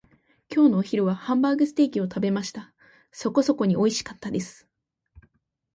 [0.51, 2.73] 今日のお昼ご飯はハンバーグステーキを食べました。
[3.11, 4.67] そこそこにおいしかったです。